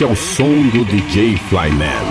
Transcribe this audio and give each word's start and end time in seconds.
Dance 0.00 0.04
ao 0.04 0.16
som 0.16 0.70
do 0.70 0.82
DJ 0.84 1.36
Flyman. 1.36 2.09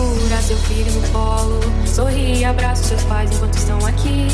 Segura 0.00 0.40
seu 0.40 0.56
filho 0.56 0.90
no 0.92 1.08
colo, 1.10 1.60
sorri 1.86 2.38
e 2.38 2.44
abraça 2.44 2.82
seus 2.84 3.02
pais 3.02 3.30
enquanto 3.34 3.54
estão 3.58 3.78
aqui. 3.86 4.28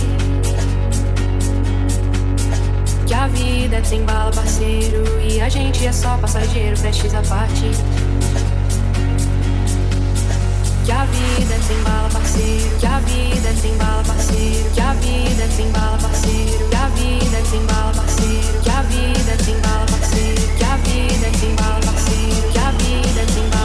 Que 3.05 3.13
a 3.13 3.27
vida 3.27 3.77
é 3.77 3.83
sem 3.83 4.05
bala, 4.05 4.31
parceiro, 4.31 5.21
e 5.21 5.41
a 5.41 5.49
gente 5.49 5.85
é 5.85 5.91
só 5.91 6.17
passageiro, 6.19 6.79
prestes 6.79 7.13
a 7.15 7.23
partir. 7.23 7.73
Que 10.85 10.93
a 10.93 11.05
vida 11.05 11.55
é 11.55 11.61
sem 11.61 11.83
bala, 11.83 12.09
parceiro. 12.13 12.79
Que 12.79 12.87
a 12.87 13.01
vida 13.01 13.49
é 13.49 13.55
sem 13.57 13.77
bala, 13.77 14.05
parceiro. 14.05 14.71
Que 14.73 14.81
a 14.81 14.93
vida 14.93 15.43
é 15.43 15.49
sem 15.51 15.69
bala, 15.73 15.99
parceiro. 15.99 16.69
Que 16.69 16.77
a 16.77 16.89
vida 16.91 17.37
é 17.37 17.45
sem 17.45 17.67
bala, 17.67 17.93
parceiro. 17.93 18.63
Que 18.63 18.71
a 18.71 18.83
vida 18.83 19.33
é 19.33 19.45
sem 19.45 19.57
bala, 19.59 19.87
parceiro. 19.91 20.57
Que 20.57 20.65
a 20.65 20.77
vida 20.77 21.27
é 21.27 21.33
sem 21.33 21.55
bala, 21.57 21.81
parceiro. 21.81 22.53
Que 22.53 22.59
a 22.59 22.71
vida 22.71 23.21
é 23.21 23.27
sem 23.27 23.43
bala, 23.51 23.56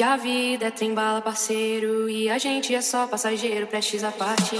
Que 0.00 0.04
a 0.04 0.16
vida 0.16 0.68
é 0.68 0.70
trem 0.70 0.94
bala, 0.94 1.20
parceiro, 1.20 2.08
e 2.08 2.30
a 2.30 2.38
gente 2.38 2.74
é 2.74 2.80
só 2.80 3.06
passageiro, 3.06 3.66
prestes 3.66 4.02
a 4.02 4.10
partir. 4.10 4.58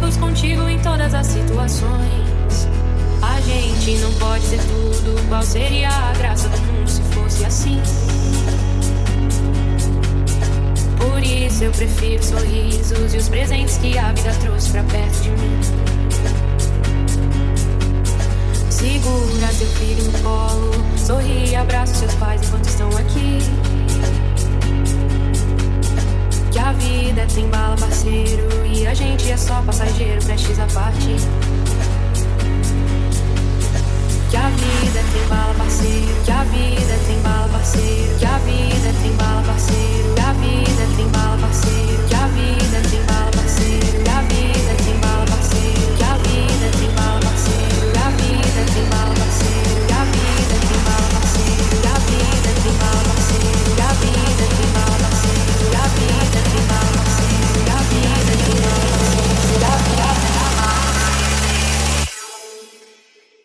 amigos 0.00 0.16
contigo 0.16 0.66
em 0.68 0.78
todas 0.78 1.12
as 1.12 1.26
situações. 1.26 2.68
A 3.20 3.38
gente 3.42 3.98
não 3.98 4.12
pode 4.14 4.44
ser 4.46 4.58
tudo. 4.60 5.28
Qual 5.28 5.42
seria 5.42 5.90
a 5.90 6.12
graça 6.14 6.48
do 6.48 6.58
mundo 6.58 6.88
se 6.88 7.02
fosse 7.02 7.44
assim? 7.44 7.78
Por 10.96 11.22
isso 11.22 11.64
eu 11.64 11.72
prefiro 11.72 12.22
sorrisos 12.24 13.14
e 13.14 13.16
os 13.18 13.28
presentes 13.28 13.76
que 13.76 13.98
a 13.98 14.12
vida 14.12 14.32
trouxe 14.40 14.70
pra 14.70 14.82
perto 14.84 15.20
de 15.20 15.30
mim. 15.30 15.60
Segura 18.70 19.52
seu 19.52 19.66
filho 19.66 20.04
no 20.04 20.18
colo, 20.20 20.70
sorri 20.96 21.50
e 21.50 21.56
abraça 21.56 21.94
seus 21.94 22.14
pais 22.14 22.40
enquanto 22.42 22.64
estão 22.64 22.88
aqui 22.88 23.69
a 26.60 26.72
vida 26.72 27.26
tem 27.34 27.48
bala, 27.48 27.76
parceiro. 27.76 28.66
E 28.66 28.86
a 28.86 28.94
gente 28.94 29.30
é 29.30 29.36
só 29.36 29.62
passageiro, 29.62 30.22
prestes 30.24 30.58
a 30.58 30.66
partir. 30.66 31.16
Que 34.30 34.36
a 34.36 34.48
vida 34.48 35.00
tem 35.12 35.28
bala, 35.28 35.54
parceiro. 35.54 36.24
Que 36.24 36.30
a 36.30 36.44
vida 36.44 36.98
tem 37.06 37.20
bala, 37.22 37.48
parceiro. 37.48 38.18
Que 38.18 38.24
a 38.26 38.38
vida 38.38 38.94
tem 39.02 39.12
bala, 39.16 39.42
parceiro. 39.42 40.14
Que 40.14 40.20
a 40.20 40.32
vida 40.32 40.86
tem 40.96 41.08
bala, 41.08 41.38
parceiro. 41.38 42.08
Que 42.08 42.14
a 42.14 42.26
vida 42.28 42.88
tem 42.90 43.02
bala, 43.04 43.30
parceiro. 43.32 44.04
Que 44.04 44.10
a 44.10 44.22
vida 44.22 44.59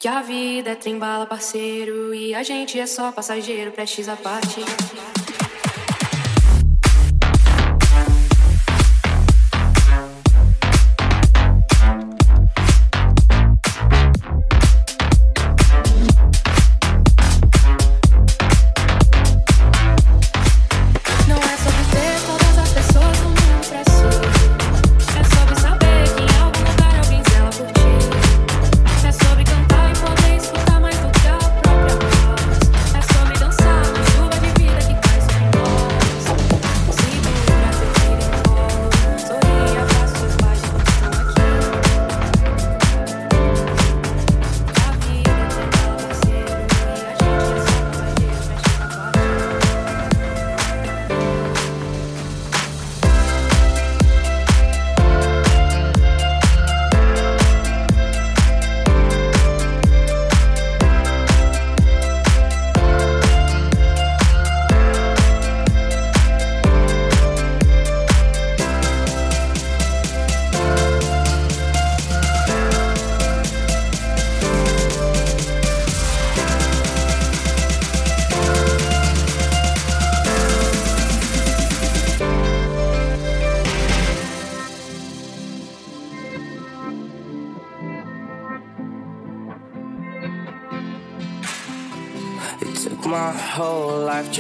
Que 0.06 0.10
a 0.10 0.22
vida 0.22 0.70
é 0.70 0.76
trembala, 0.76 1.26
parceiro, 1.26 2.14
e 2.14 2.36
a 2.36 2.44
gente 2.44 2.80
é 2.80 2.86
só 2.86 3.12
passageiro, 3.12 3.72
prestes 3.72 4.08
a 4.08 4.16
parte. 4.16 4.62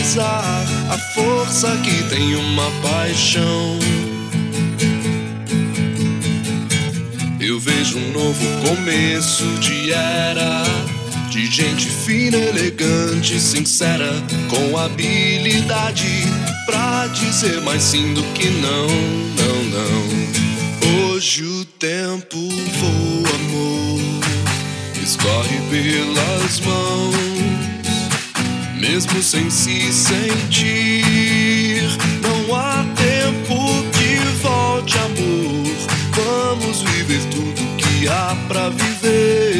a 0.00 0.96
força 1.14 1.76
que 1.84 2.02
tem 2.04 2.34
uma 2.34 2.70
paixão. 2.80 3.78
Eu 7.38 7.60
vejo 7.60 7.98
um 7.98 8.12
novo 8.12 8.46
começo 8.66 9.44
de 9.60 9.92
era. 9.92 10.62
De 11.28 11.46
gente 11.46 11.88
fina, 11.90 12.38
elegante, 12.38 13.38
sincera, 13.38 14.10
com 14.48 14.78
habilidade 14.78 16.24
pra 16.64 17.06
dizer 17.08 17.60
mais 17.60 17.82
sim 17.82 18.14
do 18.14 18.22
que 18.34 18.48
não, 18.48 18.86
não, 19.36 19.64
não. 19.64 21.12
Hoje 21.12 21.44
o 21.44 21.64
tempo 21.64 22.38
voa, 22.38 23.34
amor, 23.34 24.00
escorre 25.02 25.58
pelas 25.70 26.60
mãos 26.60 27.21
mesmo 28.92 29.22
sem 29.22 29.48
se 29.48 29.90
sentir. 29.90 31.82
Não 32.20 32.54
há 32.54 32.84
tempo 32.94 33.82
que 33.90 34.18
volte, 34.42 34.98
amor. 34.98 35.72
Vamos 36.14 36.82
viver 36.82 37.22
tudo 37.30 37.76
que 37.78 38.06
há 38.06 38.36
pra 38.48 38.68
viver. 38.68 39.51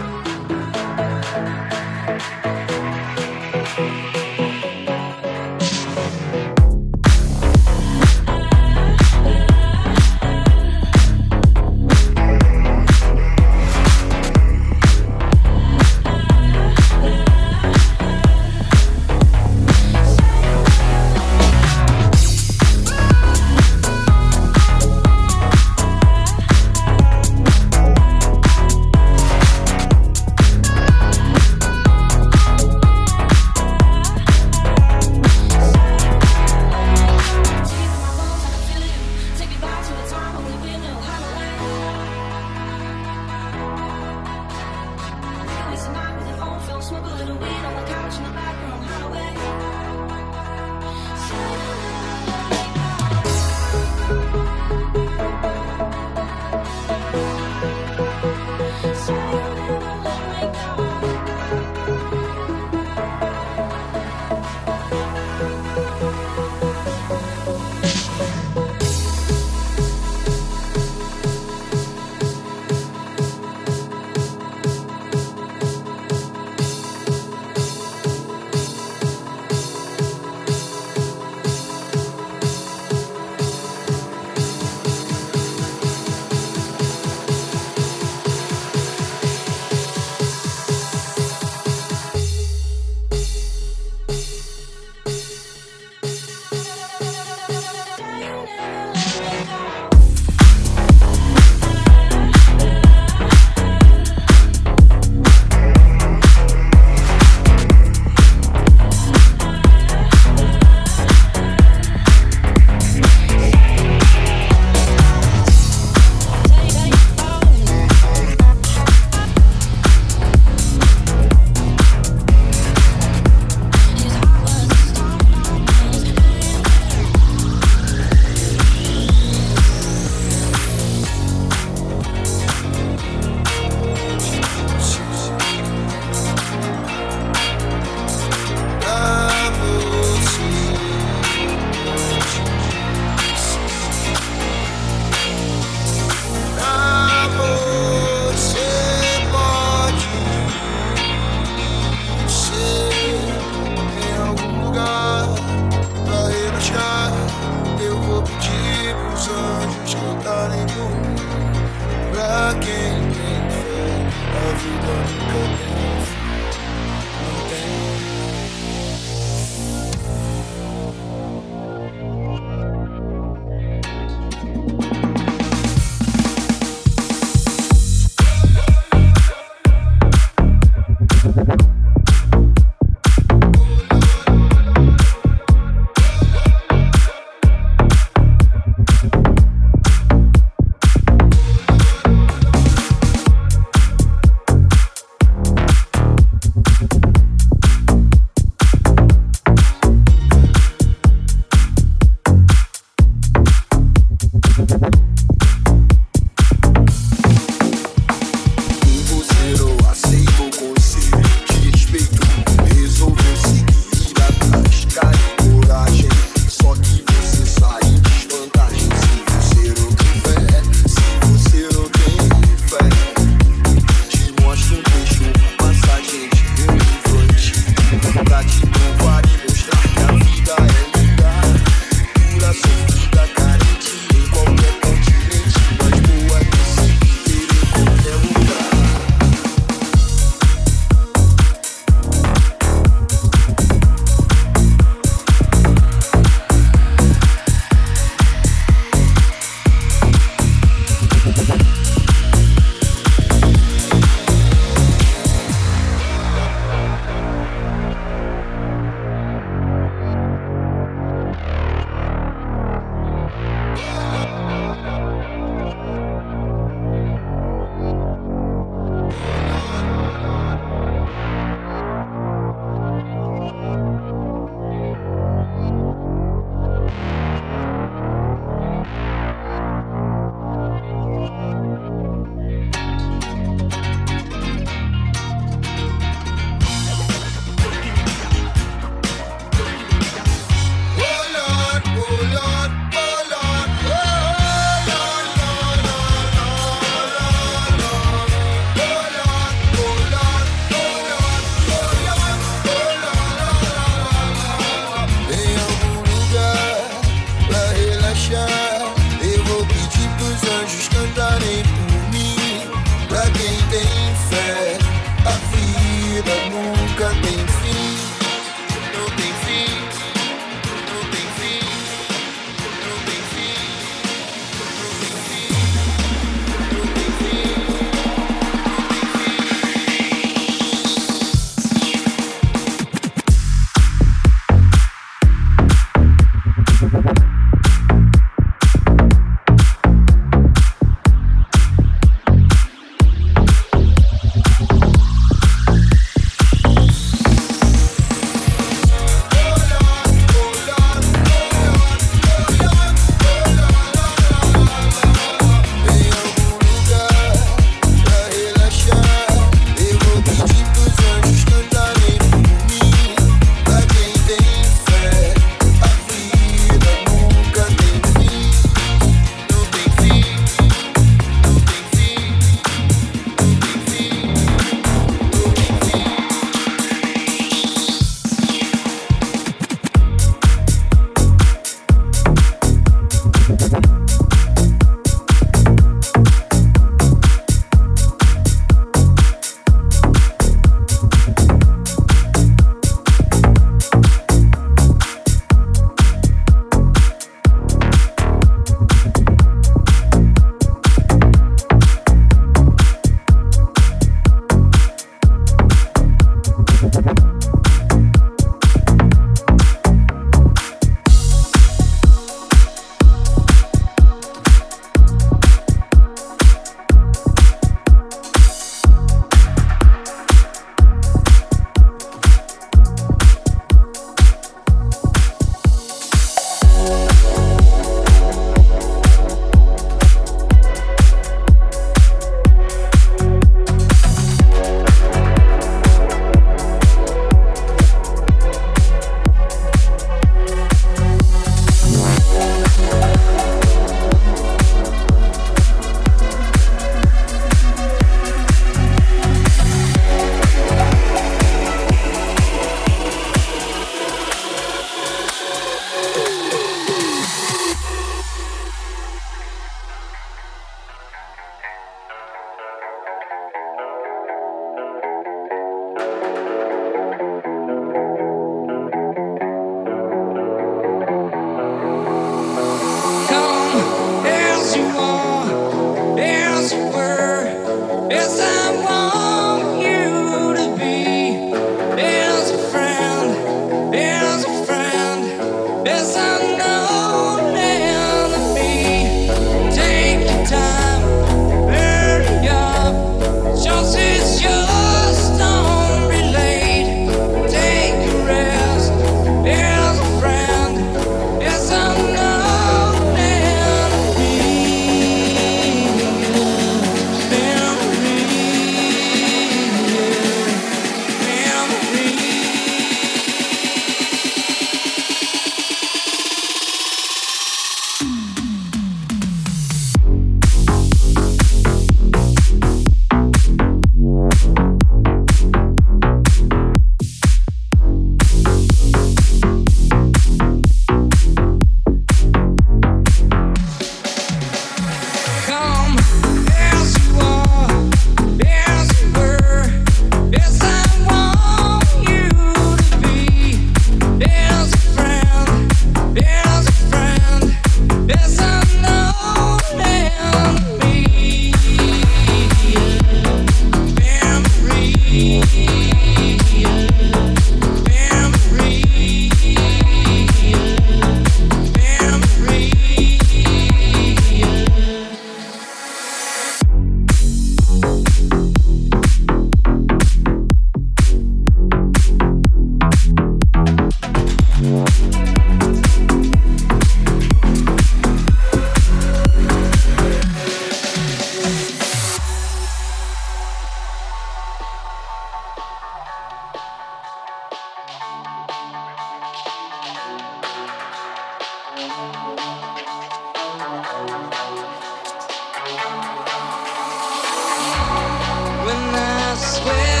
When 598.65 598.95
I 598.95 599.35
swear 599.35 600.00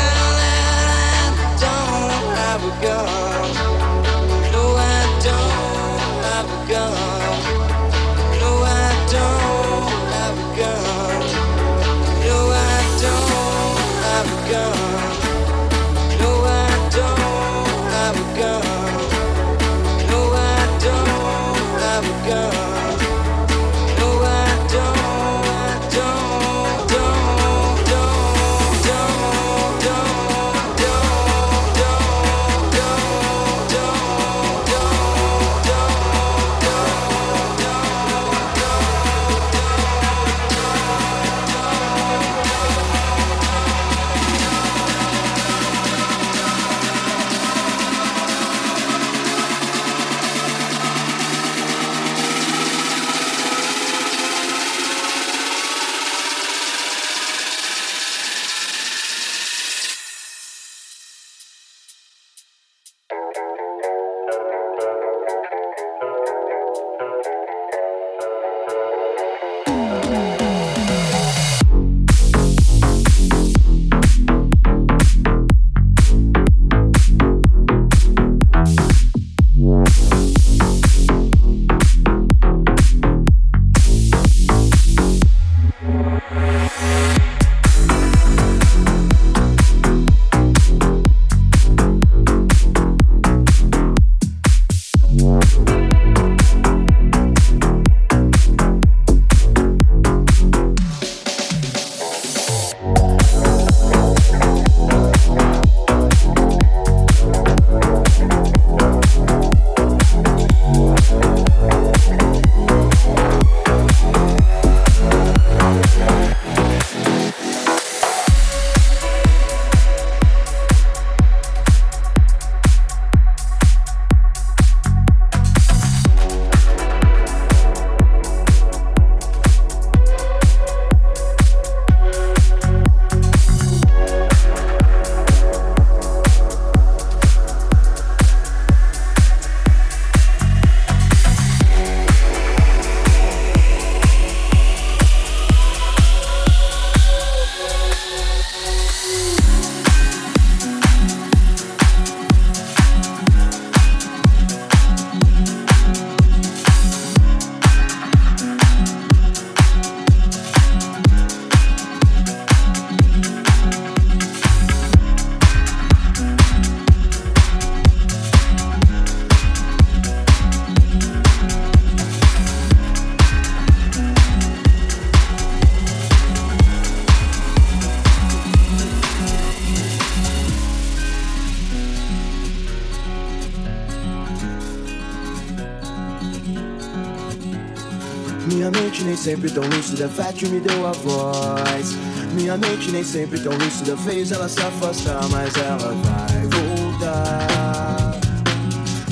sempre 189.21 189.51
tão 189.51 189.63
lúcida, 189.63 190.09
Fat 190.09 190.41
me 190.47 190.59
deu 190.59 190.87
a 190.87 190.91
voz. 190.93 191.95
Minha 192.33 192.57
mente 192.57 192.89
nem 192.89 193.03
sempre 193.03 193.39
tão 193.39 193.53
lúcida 193.53 193.95
fez 193.97 194.31
ela 194.31 194.49
se 194.49 194.59
afastar, 194.59 195.21
mas 195.29 195.53
ela 195.57 195.93
vai 195.93 196.47
voltar. 196.47 198.19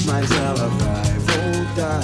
Mas 0.06 0.32
ela 0.32 0.68
vai 0.68 1.14
voltar. 1.30 2.02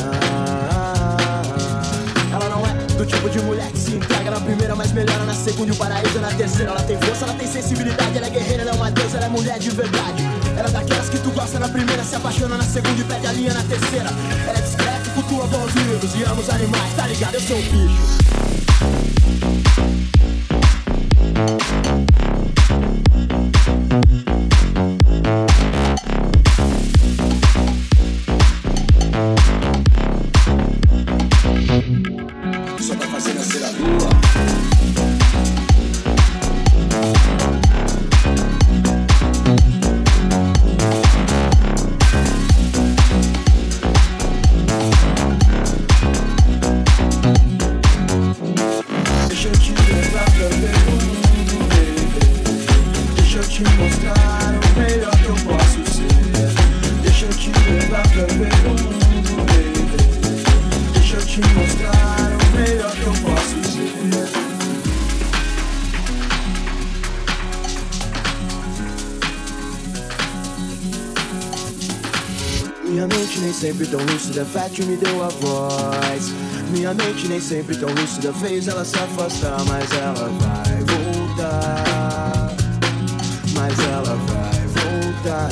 Ela 2.31 2.49
não 2.49 2.63
é 2.67 2.73
do 2.95 3.05
tipo 3.07 3.27
de 3.27 3.39
mulher 3.41 3.71
que 3.71 3.79
se 3.79 3.95
entrega 3.95 4.29
na 4.29 4.39
primeira, 4.39 4.75
mas 4.75 4.91
melhora 4.91 5.23
na 5.23 5.33
segunda 5.33 5.69
e 5.69 5.71
o 5.71 5.75
paraíso 5.75 6.19
na 6.19 6.29
terceira. 6.29 6.71
Ela 6.71 6.83
tem 6.83 7.01
força, 7.01 7.25
ela 7.25 7.33
tem 7.33 7.47
sensibilidade, 7.47 8.17
ela 8.17 8.27
é 8.27 8.29
guerreira, 8.29 8.61
ela 8.61 8.71
é 8.71 8.75
uma 8.75 8.91
deusa, 8.91 9.17
ela 9.17 9.25
é 9.25 9.29
mulher 9.29 9.57
de 9.57 9.71
verdade. 9.71 10.23
Ela 10.55 10.69
é 10.69 10.71
daquelas 10.71 11.09
que 11.09 11.17
tu 11.17 11.31
gosta 11.31 11.57
na 11.57 11.69
primeira, 11.69 12.03
se 12.03 12.15
apaixona 12.15 12.55
na 12.55 12.63
segunda 12.65 13.01
e 13.01 13.03
pede 13.03 13.25
a 13.25 13.31
linha 13.31 13.53
na 13.55 13.63
terceira. 13.63 14.09
Ela 14.47 14.59
é 14.59 14.61
cultua 15.15 15.47
bons 15.47 15.73
e 16.13 16.23
ama 16.23 16.41
os 16.41 16.49
animais, 16.49 16.93
tá 16.93 17.07
ligado? 17.07 17.35
Eu 17.35 17.41
sou 17.41 17.57
o 17.57 17.61
bicho. 17.61 18.24
Fat 74.43 74.77
me 74.79 74.97
deu 74.97 75.23
a 75.23 75.29
voz. 75.29 76.33
Minha 76.71 76.93
mente 76.93 77.25
nem 77.29 77.39
sempre 77.39 77.77
tão 77.77 77.87
lúcida 77.89 78.33
fez 78.33 78.67
ela 78.67 78.83
se 78.83 78.95
afastar, 78.95 79.63
mas 79.63 79.89
ela 79.93 80.29
vai 80.29 80.83
voltar. 80.83 82.53
Mas 83.53 83.79
ela 83.79 84.17
vai 84.27 84.67
voltar. 84.75 85.49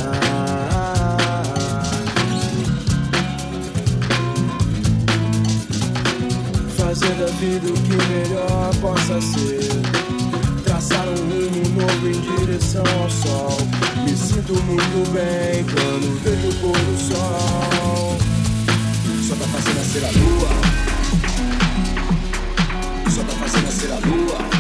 Fazer 6.76 7.14
da 7.16 7.28
vida 7.28 7.68
o 7.70 7.74
que 7.74 7.96
melhor 8.12 8.76
possa 8.82 9.22
ser 9.22 10.04
traçar 10.66 11.08
um 11.08 11.16
rumo 11.16 11.82
novo 11.82 12.08
em 12.10 12.20
direção 12.38 12.84
ao 13.02 13.10
sol. 13.10 13.58
Me 14.04 14.18
sinto 14.18 14.54
muito 14.64 15.10
bem 15.14 15.64
quando 15.64 16.22
vejo 16.22 16.50
o 16.50 16.54
pôr 16.60 16.78
do 16.78 16.98
sol. 16.98 17.83
Nascer 19.94 20.06
a 20.06 20.12
lua. 20.12 20.50
Só 23.12 23.22
tá 23.22 23.34
fazendo 23.34 23.66
nascer 23.66 23.91
a 23.91 24.00
lua. 24.00 24.53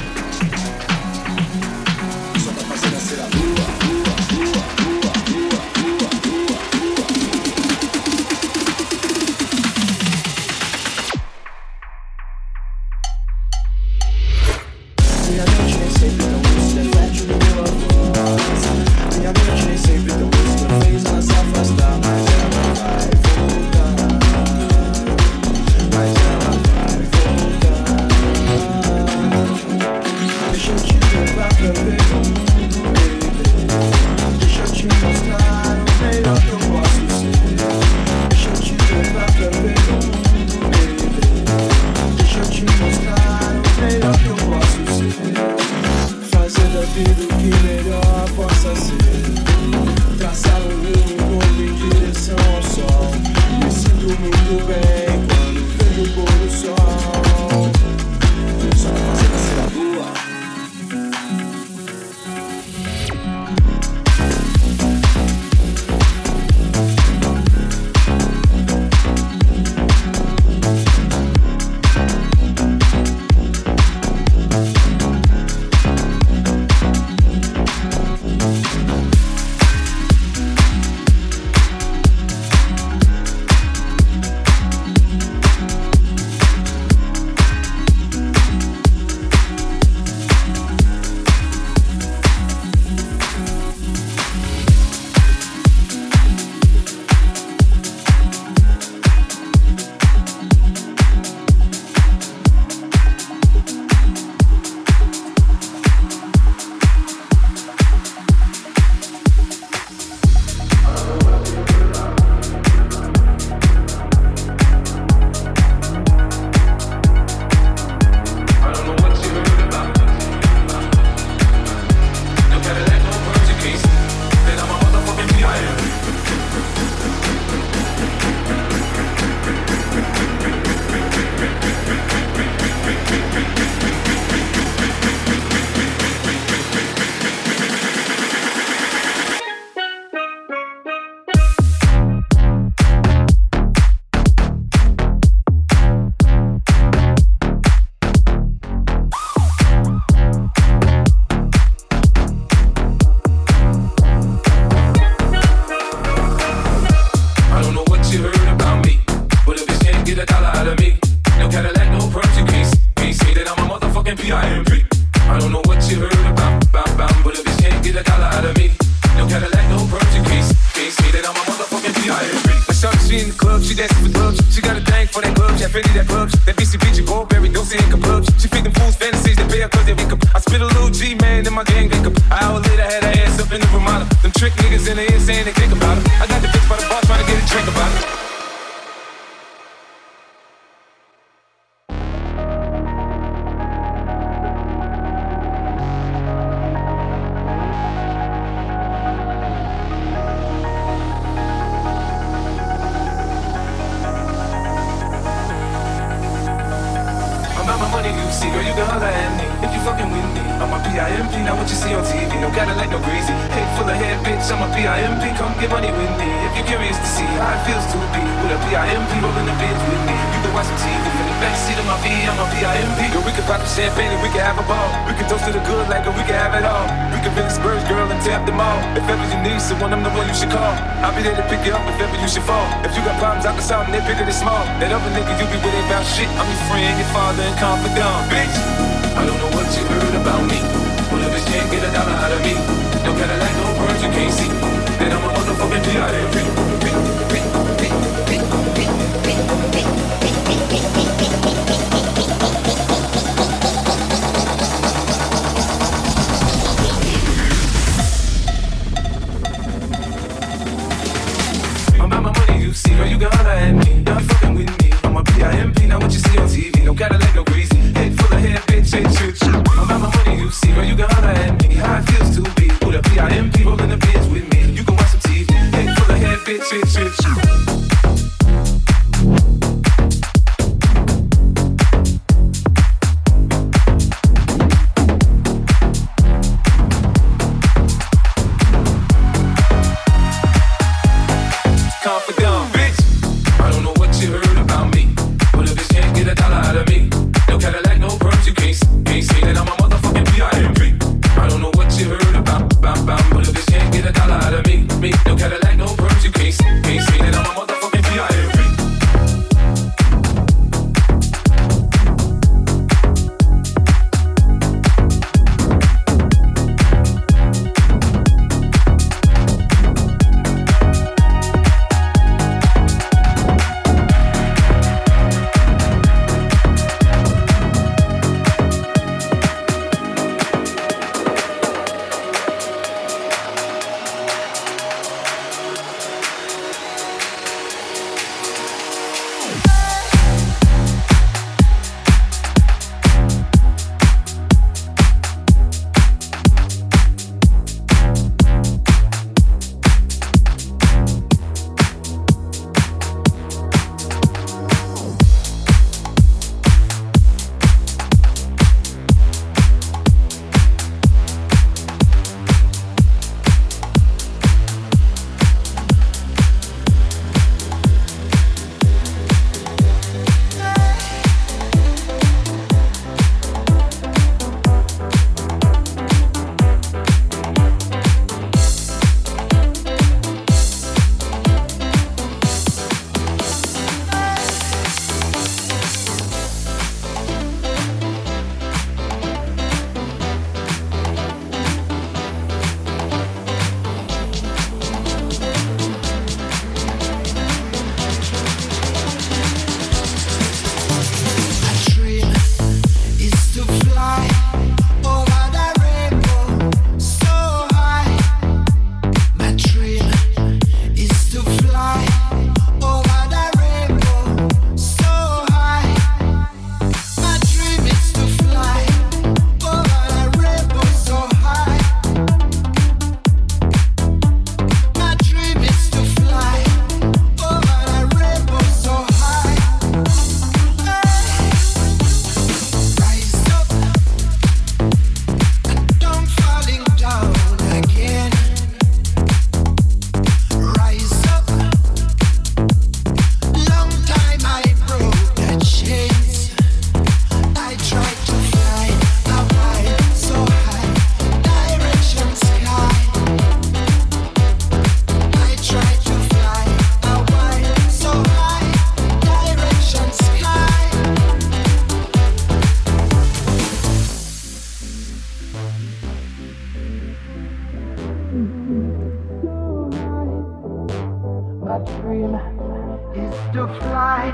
is 472.23 473.35
to 473.53 473.67
fly 473.79 474.31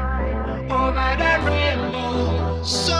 over 0.70 1.10
the 1.18 1.34
rainbow. 1.50 2.64
So 2.64 2.99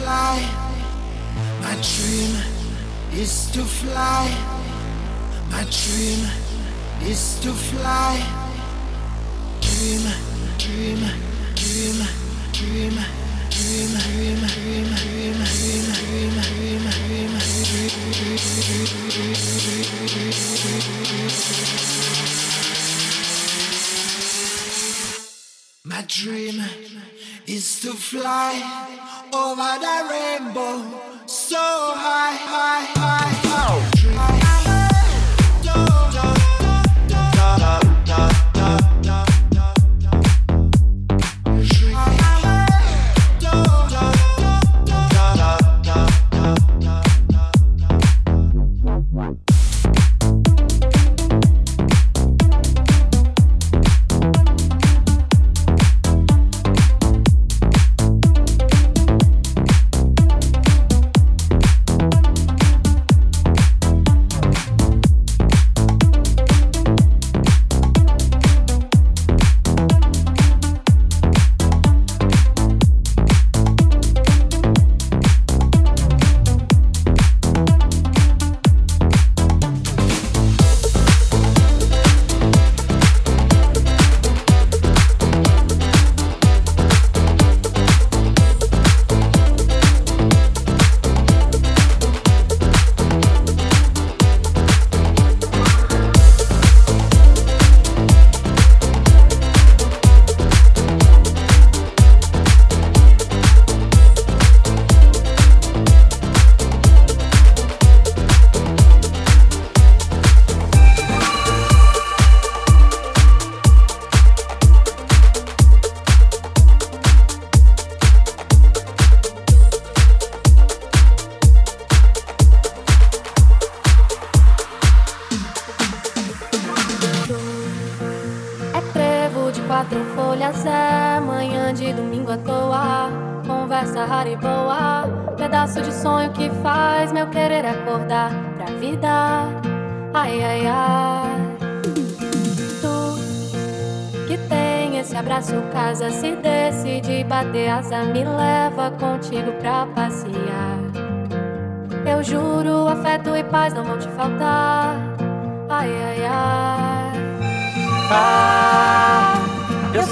fly. 0.00 0.40
My 1.60 1.76
dream 1.92 2.32
is 3.12 3.50
to 3.52 3.62
fly. 3.64 4.26
My 5.50 5.64
dream 5.78 6.22
is 7.10 7.38
to 7.42 7.52
fly. 7.52 8.14
Dream, 9.60 10.04
dream, 10.58 11.02
dream, 11.54 12.00
dream, 12.52 12.96
dream, 13.50 13.50
dream, 13.50 14.00
dream, 14.00 14.40
dream, 14.40 14.88
dream, 14.90 15.28
dream, 15.90 16.86
dream, 16.88 17.34
My 25.84 26.02
dream 26.06 26.58
is 27.46 27.80
to 27.80 27.92
fly 27.92 28.89
over 29.50 29.78
the 29.80 30.08
rainbow 30.08 31.26
so 31.26 31.56
high, 31.56 32.36
high, 32.36 32.84
high. 33.00 33.39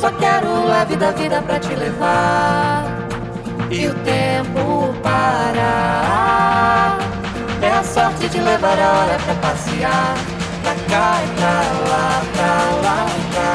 Só 0.01 0.11
quero 0.13 0.67
leve 0.67 0.97
da 0.97 1.11
vida 1.11 1.43
pra 1.43 1.59
te 1.59 1.75
levar. 1.75 2.85
E 3.71 3.87
o 3.89 3.95
tempo 3.97 4.95
parar. 5.03 6.99
É 7.61 7.71
a 7.71 7.83
sorte 7.83 8.29
de 8.29 8.41
levar 8.41 8.79
a 8.79 8.93
hora 8.93 9.19
pra 9.25 9.35
passear. 9.35 10.15
Pra 10.63 10.75
cá 10.89 11.21
e 11.25 11.29
pra 11.37 11.63
lá, 11.91 12.23
pra 12.33 12.55
lá 12.83 13.07
e 13.09 13.21
pra 13.33 13.53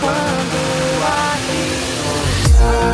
Quando 0.00 0.58
a 1.02 1.36
passear 1.46 2.93